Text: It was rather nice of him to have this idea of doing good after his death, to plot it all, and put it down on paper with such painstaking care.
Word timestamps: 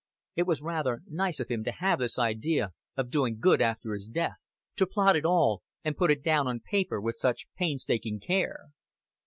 It 0.35 0.47
was 0.47 0.63
rather 0.63 1.03
nice 1.07 1.39
of 1.39 1.49
him 1.49 1.63
to 1.63 1.71
have 1.73 1.99
this 1.99 2.17
idea 2.17 2.71
of 2.97 3.11
doing 3.11 3.37
good 3.39 3.61
after 3.61 3.93
his 3.93 4.07
death, 4.07 4.39
to 4.77 4.87
plot 4.87 5.15
it 5.15 5.25
all, 5.25 5.61
and 5.83 5.95
put 5.95 6.09
it 6.09 6.23
down 6.23 6.47
on 6.47 6.59
paper 6.59 6.99
with 6.99 7.17
such 7.17 7.45
painstaking 7.55 8.19
care. 8.19 8.69